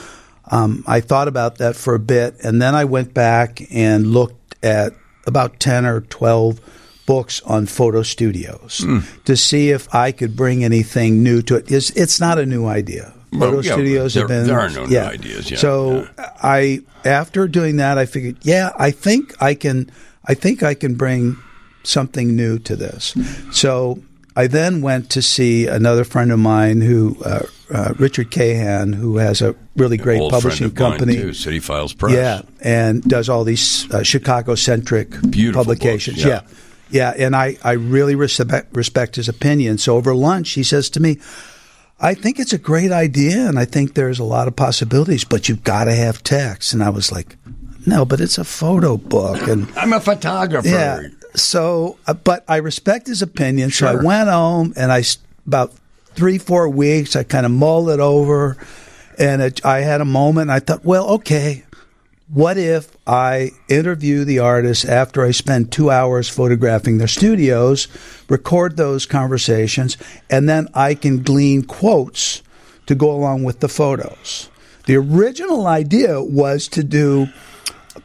[0.50, 4.54] um, I thought about that for a bit, and then I went back and looked
[4.64, 4.92] at
[5.26, 6.60] about 10 or 12
[7.06, 9.00] books on photo studios Hmm.
[9.24, 11.70] to see if I could bring anything new to it.
[11.70, 13.12] It's, it's not a new idea.
[13.32, 14.46] Photo Well, yeah, studios have there- been.
[14.46, 18.90] there are no new ideas, yeah, so I, after doing that, I figured, yeah, I
[18.90, 19.90] think I can.
[20.24, 21.36] I think I can bring
[21.82, 23.12] something new to this.
[23.50, 23.98] So
[24.36, 27.42] I then went to see another friend of mine who, uh,
[27.74, 31.16] uh, Richard Cahan, who has a really great Old publishing friend of mine, company.
[31.16, 32.12] too, City Files Press.
[32.14, 35.10] Yeah, and does all these uh, Chicago centric
[35.52, 36.18] publications.
[36.18, 36.42] books, yeah.
[36.92, 37.12] yeah.
[37.16, 39.78] Yeah, and I, I really respect, respect his opinion.
[39.78, 41.18] So over lunch, he says to me,
[42.02, 45.48] I think it's a great idea, and I think there's a lot of possibilities, but
[45.48, 46.74] you've got to have text.
[46.74, 47.36] And I was like,
[47.86, 49.46] no, but it's a photo book.
[49.46, 50.68] And I'm a photographer.
[50.68, 51.02] yeah.
[51.34, 53.70] So, uh, but I respect his opinion.
[53.70, 55.02] So I went home and I
[55.46, 55.72] about
[56.14, 57.16] three four weeks.
[57.16, 58.58] I kind of mulled it over,
[59.18, 60.50] and it, I had a moment.
[60.50, 61.64] And I thought, well, okay.
[62.32, 67.88] What if I interview the artists after I spend two hours photographing their studios,
[68.26, 69.98] record those conversations,
[70.30, 72.42] and then I can glean quotes
[72.86, 74.48] to go along with the photos?
[74.86, 77.28] The original idea was to do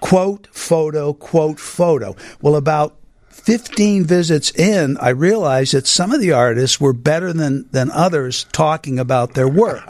[0.02, 2.98] quote photo quote photo well about
[3.38, 8.46] 15 visits in i realized that some of the artists were better than than others
[8.52, 9.84] talking about their work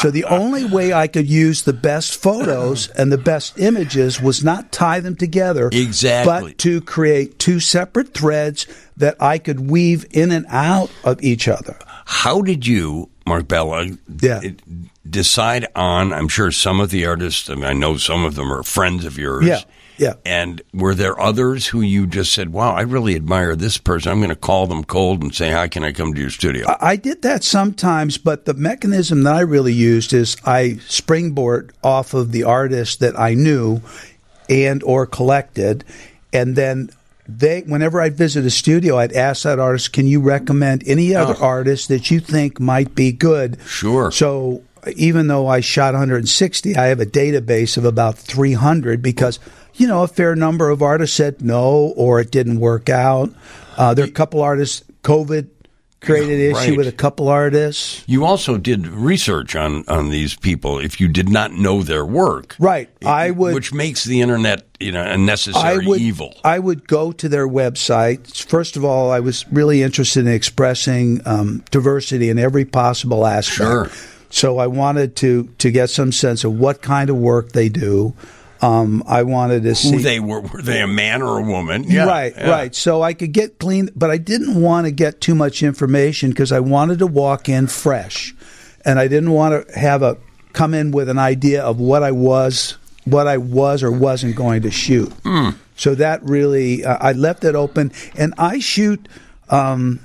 [0.00, 4.42] so the only way i could use the best photos and the best images was
[4.44, 6.50] not tie them together Exactly.
[6.50, 8.66] but to create two separate threads
[8.96, 13.96] that i could weave in and out of each other How did you, Mark Ballogg,
[14.20, 14.40] Yeah.
[14.40, 14.56] d-
[15.08, 16.12] decide on?
[16.12, 17.48] I'm sure some of the artists.
[17.48, 19.46] I, mean, I know some of them are friends of yours.
[19.46, 19.60] Yeah,
[20.02, 20.14] yeah.
[20.26, 24.10] And were there others who you just said, "Wow, I really admire this person.
[24.10, 26.66] I'm going to call them cold and say, how can I come to your studio?"
[26.80, 32.14] I did that sometimes, but the mechanism that I really used is I springboard off
[32.14, 33.80] of the artist that I knew
[34.48, 35.84] and or collected,
[36.32, 36.90] and then
[37.28, 41.22] they whenever I'd visit a studio, I'd ask that artist, "Can you recommend any oh.
[41.22, 44.10] other artist that you think might be good?" Sure.
[44.10, 44.62] So
[44.96, 49.38] even though I shot 160, I have a database of about 300 because
[49.74, 53.30] you know a fair number of artists said no or it didn't work out.
[53.76, 54.84] Uh, there are a couple artists.
[55.02, 55.48] COVID
[56.00, 56.76] created issue Right.
[56.76, 58.02] with a couple artists.
[58.06, 62.56] You also did research on on these people if you did not know their work.
[62.58, 62.88] Right.
[63.04, 66.34] I would- which makes the internet, you know, a necessary I would evil.
[66.44, 68.36] I would go to their website.
[68.46, 73.56] First of all, I was really interested in expressing um, diversity in every possible aspect.
[73.56, 73.90] Sure.
[74.30, 78.14] So I wanted to to get some sense of what kind of work they do.
[78.62, 80.40] Um, I wanted to see Who they were?
[80.40, 81.82] Were they a man or a woman?
[81.82, 82.48] Yeah, right, yeah.
[82.48, 82.74] right.
[82.74, 86.52] So I could get clean, but I didn't want to get too much information because
[86.52, 88.32] I wanted to walk in fresh,
[88.84, 90.16] and I didn't want to have a
[90.52, 94.62] come in with an idea of what I was, what I was or wasn't going
[94.62, 95.12] to shoot.
[95.24, 95.50] Hmm.
[95.74, 99.08] So that really, uh, I left it open, and I shoot.
[99.48, 99.98] Um,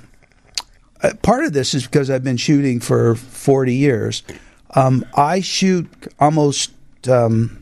[1.00, 4.24] uh, part of this is because I've been shooting for forty years.
[4.74, 6.72] Um, I shoot almost.
[7.06, 7.57] Um,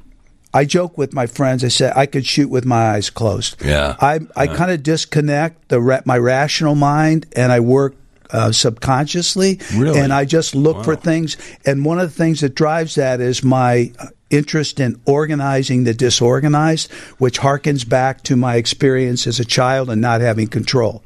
[0.55, 1.65] I joke with my friends.
[1.65, 3.63] I say I could shoot with my eyes closed.
[3.63, 3.97] Yeah.
[4.01, 7.95] I I kind of disconnect the ra- my rational mind and I work
[8.31, 9.61] uh, subconsciously.
[9.75, 10.01] Really?
[10.01, 11.37] And I just look for things.
[11.65, 15.95] And one of the things that drives that is my uh, interest in organizing the
[15.95, 21.05] disorganized, which harkens back to my experience as a child and not having control.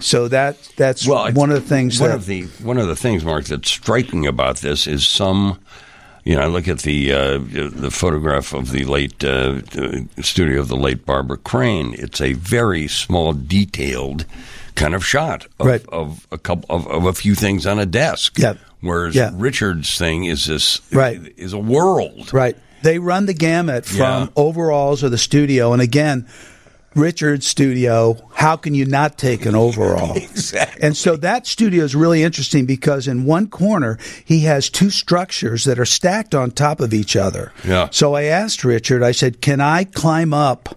[0.00, 1.08] So that that's Mm.
[1.08, 3.70] Well, one of the things One that of the one of the things, Mark, that's
[3.70, 5.58] striking about this is some.
[6.24, 9.60] You know, I look at the uh, the photograph of the late uh,
[10.22, 11.94] studio of the late Barbara Crane.
[11.98, 14.24] It's a very small, detailed
[14.74, 15.84] kind of shot of, Right.
[15.88, 18.38] of a couple of, of a few things on a desk.
[18.38, 18.54] Yeah.
[18.80, 19.30] Whereas Yeah.
[19.34, 21.20] Richard's thing is this Right.
[21.36, 22.32] is a world.
[22.32, 22.56] Right.
[22.82, 24.26] They run the gamut from Yeah.
[24.36, 25.72] overalls of the studio.
[25.72, 26.26] And again,
[26.94, 30.16] Richard's studio, how can you not take an overall?
[30.38, 30.82] Exactly.
[30.82, 35.64] And so that studio is really interesting because in one corner, he has two structures
[35.64, 37.52] that are stacked on top of each other.
[37.64, 37.88] Yeah.
[37.90, 40.74] So I asked Richard, I said, can I climb up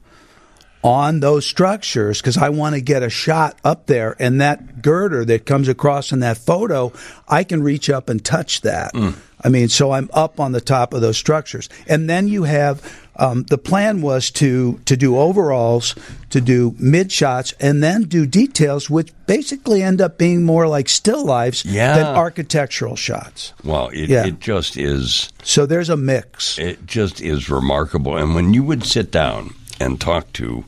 [0.84, 4.15] on those structures because I want to get a shot up there.
[4.19, 6.91] And that girder that comes across in that photo,
[7.28, 8.93] I can reach up and touch that.
[8.93, 9.15] Mm.
[9.43, 11.69] I mean, so I'm up on the top of those structures.
[11.88, 12.82] And then you have
[13.21, 15.95] um, the plan was to to do overalls,
[16.31, 20.89] to do mid shots, and then do details, which basically end up being more like
[20.89, 21.95] still lifes Yeah.
[21.97, 23.53] than architectural shots.
[23.63, 24.25] Well, it, Yeah.
[24.25, 25.29] it just is.
[25.43, 26.57] So there's a mix.
[26.57, 28.17] It just is remarkable.
[28.17, 30.65] And when you would sit down and talk to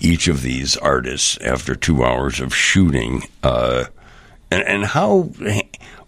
[0.00, 3.84] each of these artists after two hours of shooting, uh,
[4.50, 5.30] and, and how,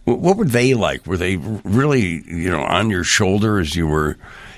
[0.04, 1.06] what were they like?
[1.06, 4.16] Were they really, you know, on your shoulder as you were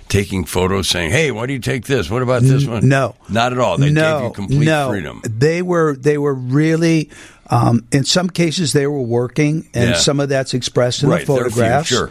[0.08, 2.10] taking photos, saying, "Hey, why do you take this?
[2.10, 3.76] What about this one?" No, not at all.
[3.78, 4.88] They no, gave you complete no.
[4.90, 5.22] freedom.
[5.24, 7.10] They were they were really.
[7.50, 9.96] Um, in some cases, they were working, and Yeah.
[9.96, 11.88] some of that's expressed in Right, the few, photographs.
[11.88, 12.10] sure.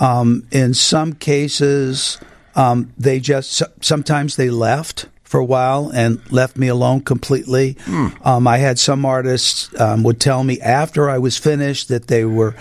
[0.00, 2.16] Um, in some cases,
[2.56, 7.76] um, they just sometimes they left for a while and left me alone completely.
[8.24, 12.24] Um, I had some artists um, would tell me after I was finished that they
[12.24, 12.54] were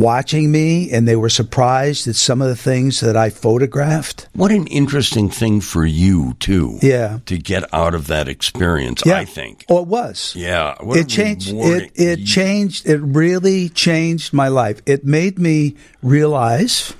[0.00, 4.28] watching me and they were surprised at some of the things that I photographed.
[4.34, 6.78] What an interesting thing for you too.
[6.82, 7.18] Yeah.
[7.26, 9.02] to get out of that experience.
[9.04, 9.64] Yeah, I think.
[9.68, 10.34] Oh, it was.
[10.36, 11.52] Yeah, what it changed.
[11.52, 12.88] It it changed.
[12.88, 14.80] It really changed my life.
[14.86, 16.94] It made me realize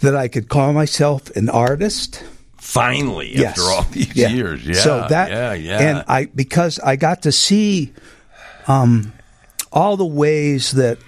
[0.00, 2.22] that I could call myself an artist.
[2.56, 3.50] Finally, Yes.
[3.58, 4.28] after all these Yeah.
[4.28, 4.74] years, yeah.
[4.74, 5.78] So that yeah, yeah.
[5.78, 7.92] and I because I got to see
[8.68, 9.12] um
[9.72, 10.98] all the ways that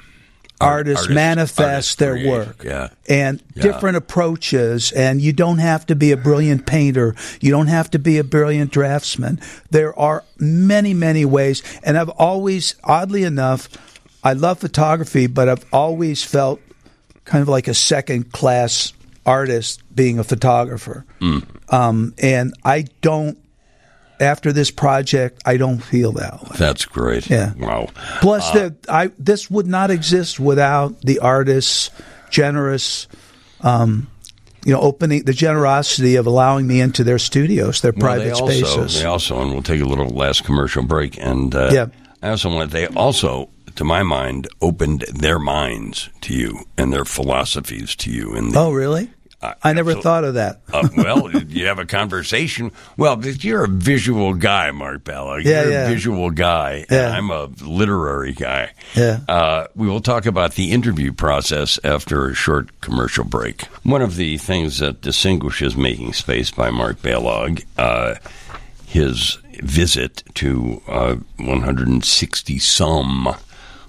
[0.63, 2.89] artists, artists- manifest artists their create, work yeah.
[3.09, 3.63] and Yeah.
[3.63, 7.99] different approaches and you don't have to be a brilliant painter you don't have to
[7.99, 13.69] be a brilliant draftsman there are many many ways and I've always oddly enough
[14.25, 16.61] I love photography but I've always felt
[17.25, 18.93] kind of like a second class
[19.27, 21.05] artist being a photographer
[21.69, 23.39] um, and I don't
[24.23, 27.29] after this project I don't feel that way That's great.
[27.29, 27.53] Yeah.
[27.59, 27.89] Wow.
[28.21, 31.91] Plus, the, I this would not exist without the artists'
[32.31, 33.09] generous,
[33.61, 34.07] um,
[34.65, 38.47] you know, opening the generosity of allowing me into their studios, their Well, private also,
[38.47, 39.01] spaces.
[39.01, 41.19] They also, and we'll take a little last commercial break.
[41.19, 41.87] And uh, Yeah.
[42.23, 42.71] I also want.
[42.71, 48.35] They also, to my mind, opened their minds to you and their philosophies to you.
[48.35, 49.11] And the, oh, really?
[49.43, 50.61] Uh, I never absolute- thought of that.
[50.73, 52.71] uh, well, you have a conversation.
[52.97, 55.45] Well, you're a visual guy, Mark Ballogg.
[55.45, 55.87] Yeah, you're yeah.
[55.87, 56.87] a visual guy.
[56.91, 57.09] Yeah.
[57.09, 58.73] And I'm a literary guy.
[58.95, 59.21] Yeah.
[59.29, 63.63] Uh, we will talk about the interview process after a short commercial break.
[63.83, 68.15] One of the things that distinguishes Making Space by Mark Ballogg, uh,
[68.87, 73.35] his visit to uh, 160 some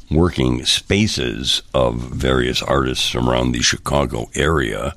[0.10, 4.96] working spaces of various artists around the Chicago area.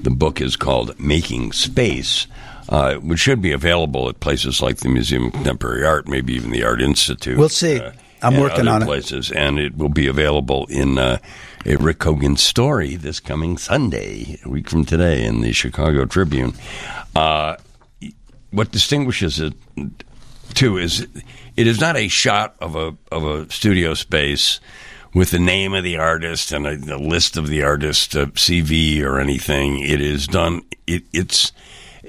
[0.00, 2.26] The book is called Making Space,
[2.68, 6.50] uh, which should be available at places like the Museum of Contemporary Art, maybe even
[6.50, 7.38] the Art Institute.
[7.38, 7.80] We'll see.
[8.22, 8.84] I'm working on it.
[8.86, 11.18] places, and it will be available in uh,
[11.66, 16.54] a Rick Kogan story this coming Sunday, a week from today, in the Chicago Tribune.
[17.16, 17.56] Uh,
[18.52, 19.54] what distinguishes it
[20.54, 21.06] too is
[21.56, 24.60] it is not a shot of a of a studio space
[25.14, 29.02] with the name of the artist and a, a list of the artist uh, CV
[29.02, 29.80] or anything.
[29.80, 30.62] It is done.
[30.86, 31.52] It, it's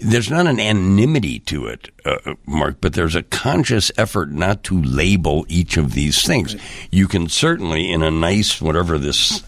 [0.02, 4.82] there's not an anonymity to it, uh, Mark, but there's a conscious effort not to
[4.82, 6.56] label each of these things.
[6.92, 9.44] You can certainly, in a nice whatever this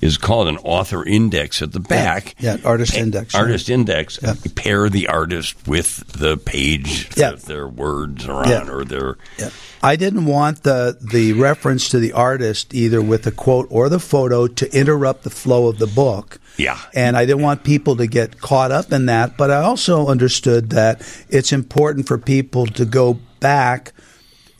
[0.00, 2.34] is called an author index at the back.
[2.38, 3.34] Yeah, yeah artist index.
[3.34, 4.18] Artist index.
[4.22, 4.34] Yeah.
[4.54, 7.30] Pair the artist with the page yeah.
[7.30, 9.16] that their words are on or their.
[9.38, 9.50] Yeah.
[9.82, 14.00] I didn't want the the reference to the artist either with the quote or the
[14.00, 16.40] photo to interrupt the flow of the book.
[16.56, 16.78] Yeah.
[16.94, 20.70] And I didn't want people to get caught up in that, but I also understood
[20.70, 23.92] that it's important for people to go back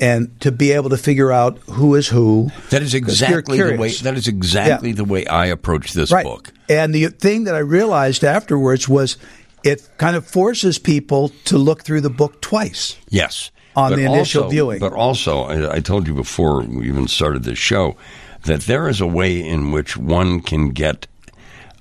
[0.01, 2.51] and to be able to figure out who is who.
[2.71, 3.91] That is exactly the way.
[3.91, 4.97] That is exactly yeah.
[4.97, 6.25] the way I approach this right.
[6.25, 6.53] book.
[6.69, 9.17] And the thing that I realized afterwards was
[9.65, 12.97] it kind of forces people to look through the book twice.
[13.09, 14.79] Yes, on but the initial also, viewing.
[14.79, 17.97] But also, I, I told you before we even started this show
[18.45, 21.07] that there is a way in which one can get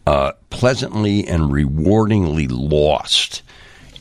[0.08, 3.44] uh, pleasantly and rewardingly lost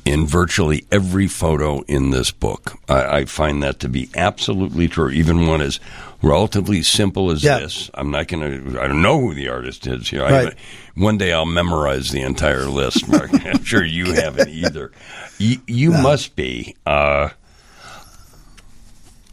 [0.06, 2.78] in virtually every photo in this book.
[2.88, 5.10] I, I, find that to be absolutely true.
[5.10, 5.80] Even one as
[6.22, 7.58] relatively simple as yeah.
[7.58, 7.90] this.
[7.92, 8.80] I'm not going to.
[8.80, 10.12] I don't know who the artist is.
[10.12, 10.52] You know, right.
[10.52, 10.56] I,
[10.94, 13.08] one day I'll memorize the entire list.
[13.08, 13.30] Mark.
[13.46, 14.92] I'm sure you haven't either.
[15.38, 16.02] You, you no.
[16.02, 16.76] must be.
[16.86, 17.30] Uh,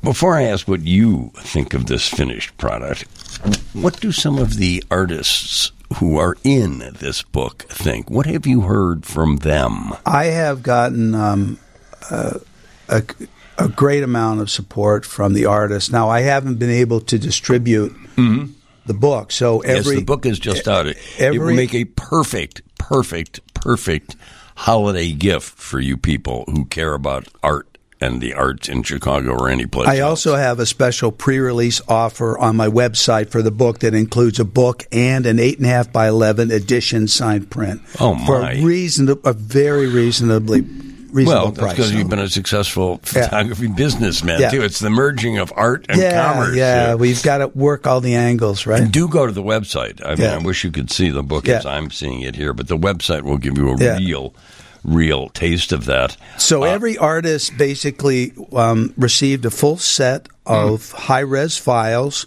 [0.01, 3.03] before I ask what you think of this finished product,
[3.73, 8.09] what do some of the artists who are in this book think?
[8.09, 9.93] What have you heard from them?
[10.05, 11.59] I have gotten um,
[12.09, 12.39] uh,
[12.89, 13.03] a,
[13.57, 15.91] a, great amount of support from the artists.
[15.91, 18.51] Now, I haven't been able to distribute mm-hmm.
[18.85, 20.87] the book, so every yes, the book is just out.
[21.17, 24.15] Every, it will make a perfect, perfect, perfect
[24.55, 27.72] holiday gift for you people who care about art
[28.03, 29.87] and the arts in Chicago or any place.
[29.87, 30.25] I else.
[30.27, 34.45] also have a special pre-release offer on my website for the book that includes a
[34.45, 37.81] book and an eight and a half by eleven edition signed print.
[37.99, 38.25] Oh my!
[38.25, 40.65] For a reason, a very reasonably.
[41.13, 41.97] Reasonable well, that's because so.
[41.97, 43.75] you've been a successful photography yeah.
[43.75, 44.49] businessman yeah.
[44.49, 44.63] too.
[44.63, 46.55] It's the merging of art and yeah, commerce.
[46.55, 48.81] Yeah, we've got to work all the angles, right?
[48.81, 50.03] And do go to the website.
[50.03, 52.67] I mean, I wish you could see the book as I'm seeing it here, but
[52.67, 54.33] the website will give you a real
[54.83, 56.17] real taste of that.
[56.37, 60.93] So uh, every artist basically um, received a full set of mm.
[60.93, 62.25] high res files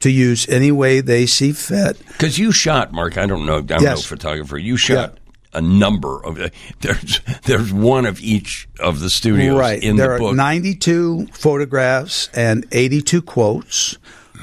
[0.00, 1.98] to use any way they see fit.
[2.08, 3.16] Because you shot, Mark.
[3.16, 3.58] I don't know.
[3.58, 3.82] I'm yes.
[3.82, 4.58] no photographer.
[4.58, 5.12] You shot.
[5.14, 5.20] Yeah.
[5.56, 6.36] A number of
[6.80, 9.80] there's there's one of each of the studios right.
[9.80, 10.32] in there the book.
[10.32, 13.96] are 92 photographs and 82 quotes.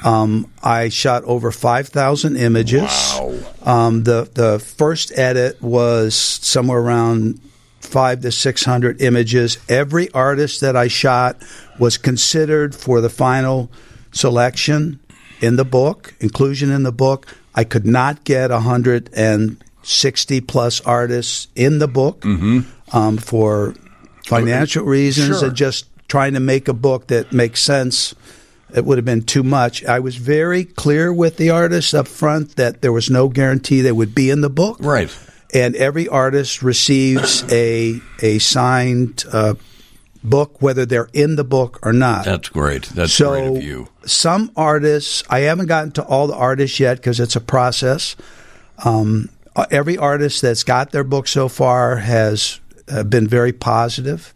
[0.04, 2.82] Um, I shot over 5,000 images.
[2.82, 3.38] Wow.
[3.62, 7.38] Um, the the first edit was somewhere around
[7.82, 9.58] five to 600 images.
[9.68, 11.42] Every artist that I shot
[11.78, 13.70] was considered for the final
[14.12, 15.00] selection
[15.40, 17.26] in the book, inclusion in the book.
[17.54, 22.96] I could not get 160 plus artists in the book mm-hmm.
[22.96, 23.74] um, for
[24.24, 25.48] financial reasons sure.
[25.48, 28.14] and just trying to make a book that makes sense.
[28.74, 29.84] It would have been too much.
[29.84, 33.92] I was very clear with the artists up front that there was no guarantee they
[33.92, 34.78] would be in the book.
[34.80, 35.14] Right
[35.52, 39.54] and every artist receives a a signed uh,
[40.24, 42.24] book, whether they're in the book or not.
[42.24, 42.84] That's great.
[42.84, 43.88] That's so great of you.
[44.04, 48.16] Some artists, I haven't gotten to all the artists yet because it's a process.
[48.84, 49.28] Um,
[49.70, 54.34] every artist that's got their book so far has uh, been very positive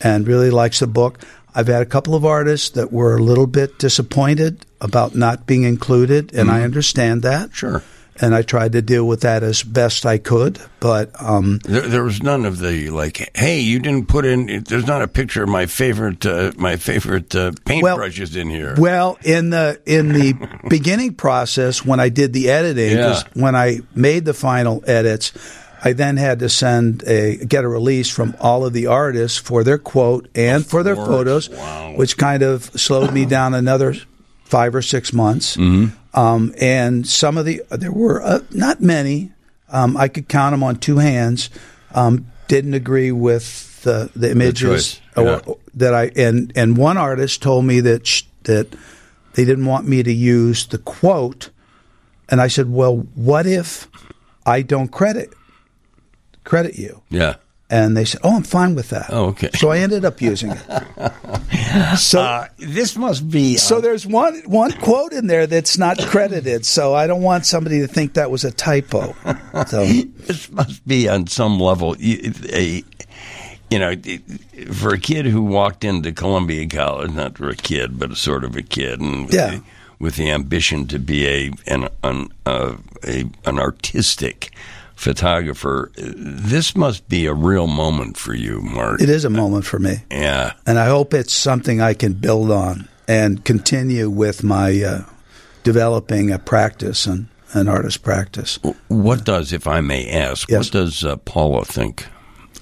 [0.00, 1.20] and really likes the book.
[1.54, 5.62] I've had a couple of artists that were a little bit disappointed about not being
[5.62, 6.56] included, and mm-hmm.
[6.58, 7.54] I understand that.
[7.54, 7.82] Sure
[8.20, 10.60] and I tried to deal with that as best I could.
[10.80, 14.64] But um, there, there, was none of the like, hey, you didn't put in.
[14.64, 18.74] There's not a picture of my favorite uh, my favorite uh, paintbrushes well, in here.
[18.78, 23.22] Well, in the in the beginning process when I did the editing, yeah.
[23.34, 25.32] when I made the final edits.
[25.84, 29.62] I then had to send a get a release from all of the artists for
[29.62, 31.06] their quote and of for their course.
[31.06, 31.92] photos, wow.
[31.94, 33.94] which kind of slowed me down another
[34.46, 35.56] five or six months.
[35.56, 36.18] Mm-hmm.
[36.18, 39.32] Um, and some of the there were uh, not many.
[39.68, 41.50] Um, I could count them on two hands.
[41.94, 45.40] Um, didn't agree with the the images yeah.
[45.74, 48.74] that I and and one artist told me that sh- that
[49.34, 51.50] they didn't want me to use the quote,
[52.28, 53.88] and I said, well, what if
[54.46, 55.34] I don't credit
[56.44, 57.02] credit you?
[57.10, 57.36] Yeah.
[57.68, 59.50] And they said, "Oh, I'm fine with that." Oh, okay.
[59.54, 60.62] So I ended up using it.
[61.98, 63.56] so uh, this must be.
[63.56, 66.66] Uh, so there's one one quote in there that's not credited.
[66.66, 69.14] So I don't want somebody to think that was a typo.
[69.66, 69.84] So
[70.26, 72.84] this must be on some level a.
[73.68, 73.94] You know,
[74.72, 78.44] for a kid who walked into Columbia College, not for a kid, but a sort
[78.44, 79.56] of a kid, and with, yeah.
[79.56, 79.62] the,
[79.98, 84.52] with the ambition to be a an an, uh, a, an artistic
[84.96, 85.92] photographer.
[85.96, 89.00] This must be a real moment for you, Mark.
[89.00, 90.02] It is a moment for me.
[90.10, 90.54] Yeah.
[90.66, 95.02] And I hope it's something I can build on and continue with my uh,
[95.62, 98.58] developing a practice and an artist practice.
[98.88, 100.64] What does, if I may ask, Yes.
[100.64, 102.06] what does uh, Paula think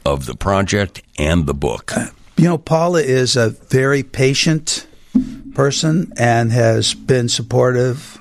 [0.05, 1.93] of the project and the book?
[2.37, 4.87] You know, Paula is a very patient
[5.55, 8.19] person and has been supportive.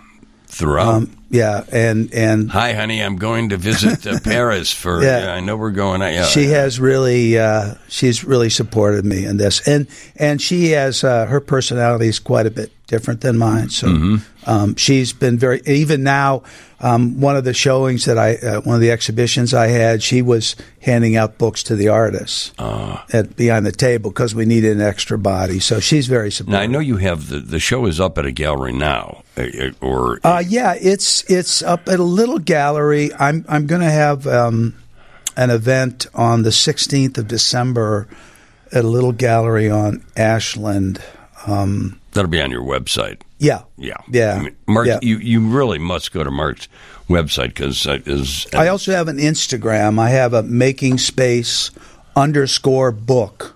[0.48, 0.88] Throughout.
[0.94, 3.02] Um, yeah, and and Hi, honey.
[3.02, 5.04] I'm going to visit uh, Paris for.
[5.04, 5.34] Yeah.
[5.34, 6.02] I know we're going.
[6.02, 6.14] out.
[6.14, 6.26] Yeah.
[6.26, 11.26] she has really uh, she's really supported me in this, and and she has uh,
[11.26, 13.70] her personality is quite a bit different than mine.
[13.70, 14.50] So Mm-hmm.
[14.50, 16.44] um, she's been very even now.
[16.80, 20.22] Um, one of the showings that I uh, one of the exhibitions I had, she
[20.22, 23.06] was handing out books to the artists Ah.
[23.14, 25.60] at behind the table because we needed an extra body.
[25.62, 26.60] So she's very supportive.
[26.60, 29.44] Now I know you have the the show is up at a gallery now, uh,
[29.44, 33.12] uh, or Uh, yeah, it's it's up at a little gallery.
[33.14, 34.76] I'm I'm going to have um,
[35.36, 38.08] an event on the 16th of December
[38.72, 41.02] at a little gallery on Ashland.
[41.46, 43.22] Um, that'll be on your website.
[43.40, 45.00] yeah, Yeah, yeah, I mean, Mark, yeah.
[45.02, 46.68] you you really must go to Mark's
[47.10, 50.00] website because uh, is I also have an Instagram.
[50.00, 51.72] I have a making space
[52.16, 53.56] underscore book.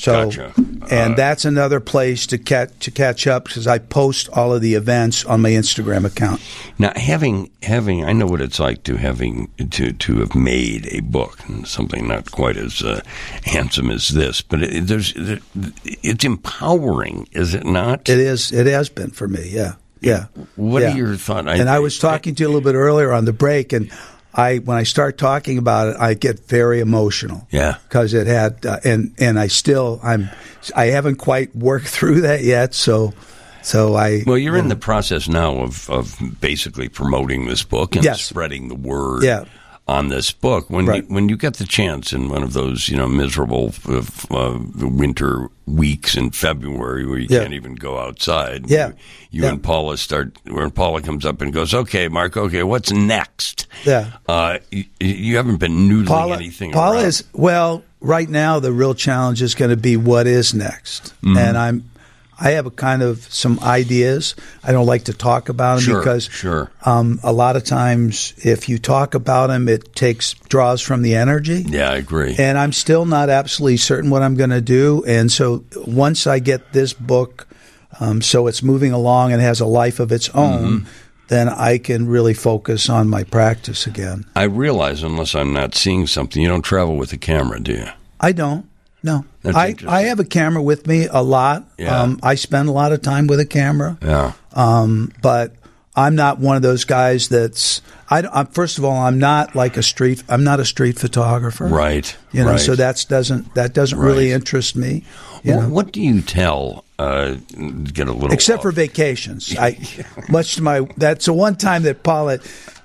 [0.00, 0.52] So, Gotcha.
[0.90, 4.62] and Uh, that's another place to catch to catch up because I post all of
[4.62, 6.40] the events on my Instagram account.
[6.78, 11.00] now having having I know what it's like to having to to have made a
[11.00, 13.02] book and something not quite as uh,
[13.44, 15.12] handsome as this, but it, there's
[15.84, 18.08] it's empowering, is it not?
[18.08, 18.52] It is.
[18.52, 19.48] It has been for me.
[19.50, 19.74] Yeah.
[20.00, 20.26] Yeah.
[20.56, 20.94] What yeah.
[20.94, 21.48] are your thoughts?
[21.48, 23.90] and I was talking to you a little bit earlier on the break, and
[24.34, 27.46] I when I start talking about it, I get very emotional.
[27.50, 27.76] Yeah.
[27.88, 30.30] Because it had, uh, and and I still I'm
[30.76, 32.74] I haven't quite worked through that yet.
[32.74, 33.12] So
[33.62, 38.04] so I Well, you're in the process now of, of basically promoting this book and
[38.04, 38.22] Yes.
[38.22, 39.44] spreading the word Yeah.
[39.90, 40.70] On this book.
[40.70, 41.02] When Right.
[41.08, 44.58] you, when you get the chance in one of those you know miserable uh, uh,
[44.78, 47.40] winter weeks in February where you Yeah.
[47.42, 48.88] can't even go outside, Yeah.
[48.88, 48.94] you,
[49.32, 49.48] you Yeah.
[49.50, 54.12] and Paula start when Paula comes up and goes, "Okay, Mark, okay, what's next?" Yeah.
[54.28, 56.70] uh, you, you haven't been noodling Paula, anything.
[56.72, 57.06] Paula around.
[57.06, 58.60] is well right now.
[58.60, 61.36] The real challenge is going to be what is next, Mm-hmm.
[61.36, 61.89] and I'm.
[62.40, 64.34] I have a kind of some ideas.
[64.64, 66.70] I don't like to talk about them Sure, because sure.
[66.86, 71.14] um, a lot of times if you talk about them, it takes draws from the
[71.16, 71.64] energy.
[71.68, 72.34] yeah, I agree.
[72.38, 75.04] And I'm still not absolutely certain what I'm going to do.
[75.06, 77.46] And so once I get this book,
[78.00, 80.86] um, so it's moving along and has a life of its own, Mm-hmm.
[81.28, 84.24] then I can really focus on my practice again.
[84.34, 87.86] I realize unless I'm not seeing something, you don't travel with a camera, do you?
[88.20, 88.66] I don't.
[89.02, 89.74] No, That's I.
[89.88, 91.64] I have a camera with me a lot.
[91.78, 92.02] Yeah.
[92.02, 93.98] Um, I spend a lot of time with a camera.
[94.02, 94.32] Yeah.
[94.52, 95.54] Um, but
[95.96, 97.82] I'm not one of those guys that's.
[98.08, 100.22] I, am first of all, I'm not like a street.
[100.28, 101.66] I'm not a street photographer.
[101.66, 102.16] Right.
[102.32, 102.60] You know, right.
[102.60, 105.04] so that's doesn't that doesn't really interest me.
[105.42, 105.74] You Well, know?
[105.74, 106.84] what do you tell?
[106.98, 107.36] Uh,
[107.94, 109.56] get a little except for vacations.
[109.58, 109.78] I
[110.28, 112.40] much to my that's the one time that Paula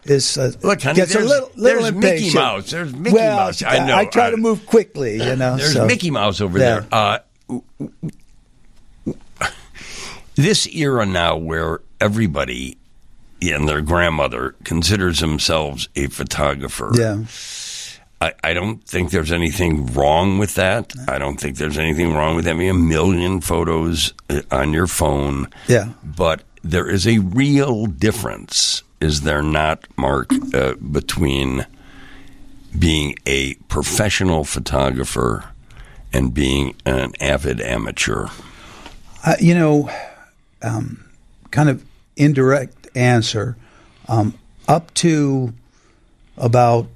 [0.06, 2.34] is uh, Look, honey, gets a little, little there's Mickey.
[2.34, 2.72] Mouse.
[2.72, 3.64] There's Mickey well, Mouse.
[3.64, 3.96] I know.
[3.96, 5.18] I try to move quickly.
[5.18, 6.82] You know, There's so- Mickey Mouse over Yeah.
[6.82, 6.88] there.
[6.92, 7.20] Uh,
[10.36, 12.78] this era now where everybody
[13.42, 16.92] and their grandmother considers themselves a photographer.
[16.98, 17.24] Yeah,
[18.22, 20.94] I, I don't think there's anything wrong with that.
[21.08, 25.48] I don't think there's anything wrong with having a million photos uh, on your phone.
[25.68, 25.92] yeah.
[26.04, 31.66] But there is a real difference, is there not, Mark, uh, between
[32.78, 35.46] being a professional photographer
[36.14, 38.28] and being an avid amateur?
[39.26, 39.90] Uh, you know,
[40.62, 41.04] um,
[41.52, 41.84] kind of
[42.16, 43.56] indirect answer.
[44.08, 44.34] Um,
[44.68, 45.54] up to
[46.38, 46.88] about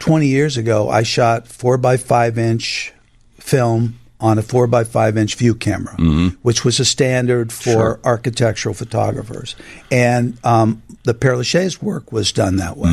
[0.00, 2.92] 20 years ago, I shot four by five inch
[3.38, 5.94] film on a four by five inch view camera,
[6.42, 8.00] which was a standard for Sure.
[8.04, 9.54] architectural photographers.
[9.90, 12.88] And um, the Père Lachaise work was done that way.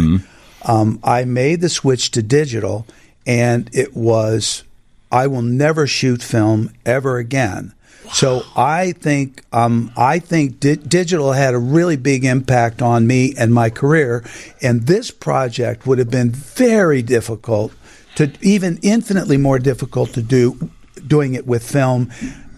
[0.63, 2.85] Um, I made the switch to digital,
[3.25, 4.63] and it was
[5.11, 7.73] I will never shoot film ever again.
[8.13, 13.33] So I think um, I think di- digital had a really big impact on me
[13.37, 14.23] and my career,
[14.61, 17.73] and this project would have been very difficult
[18.15, 20.69] to even infinitely more difficult to do
[21.07, 22.11] doing it with film.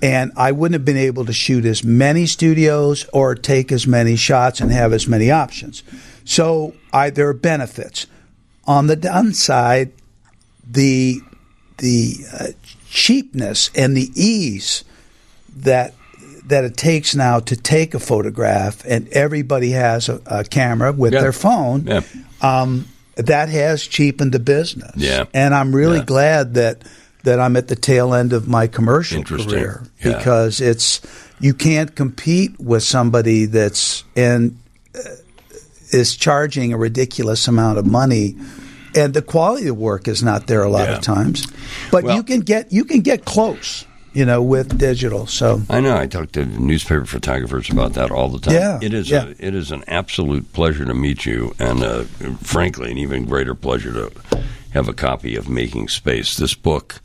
[0.04, 4.16] And I wouldn't have been able to shoot as many studios or take as many
[4.18, 5.82] shots and have as many options.
[6.26, 8.06] So I, there are benefits.
[8.66, 9.91] On the downside,
[10.70, 11.22] the
[11.78, 12.47] the uh,
[12.89, 14.84] cheapness and the ease
[15.56, 15.93] that
[16.47, 21.14] that it takes now to take a photograph, and everybody has a, a camera with
[21.14, 21.22] Yeah.
[21.22, 21.86] their phone.
[21.88, 22.01] Yeah.
[22.41, 24.91] Um, that has cheapened the business.
[24.97, 25.26] Yeah.
[25.34, 26.06] and I'm really Yeah.
[26.06, 26.82] glad that
[27.24, 30.17] that I'm at the tail end of my commercial career Yeah.
[30.17, 31.01] because it's
[31.39, 34.57] you can't compete with somebody that's in
[34.95, 34.99] uh,
[35.91, 38.36] is charging a ridiculous amount of money.
[38.95, 40.95] And the quality of work is not there a lot Yeah.
[40.97, 41.47] of times,
[41.91, 45.26] but Well- you can get you can get close, you know, with digital.
[45.26, 45.97] So I know.
[45.97, 48.53] I talk to newspaper photographers about that all the time.
[48.53, 49.09] Yeah, it is.
[49.09, 49.26] yeah.
[49.39, 52.03] A, it is an absolute pleasure to meet you, and uh,
[52.43, 54.11] frankly, an even greater pleasure to
[54.74, 56.36] have a copy of Making Space.
[56.36, 56.99] This book.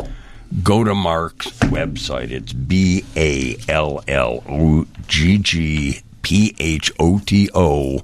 [0.62, 2.30] Go to Mark's website.
[2.30, 8.00] It's B A L L O G G P H O T O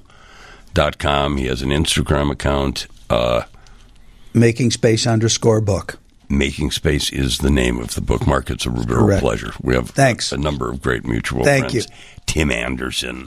[0.73, 1.37] dot com.
[1.37, 2.85] He has an Instagram account.
[3.09, 3.43] Uh,
[4.33, 5.97] making space underscore book.
[6.27, 8.25] Making Space is the name of the book.
[8.25, 9.53] Mark, it's a real pleasure.
[9.61, 10.31] We have Thanks.
[10.31, 11.87] a number of great mutual Thank friends.
[11.87, 11.95] you.
[12.25, 13.23] Tim Anderson.